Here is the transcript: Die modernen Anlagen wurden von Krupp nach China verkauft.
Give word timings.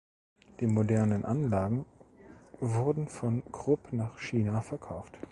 Die 0.61 0.65
modernen 0.65 1.25
Anlagen 1.25 1.85
wurden 2.59 3.07
von 3.07 3.43
Krupp 3.51 3.93
nach 3.93 4.17
China 4.17 4.61
verkauft. 4.61 5.15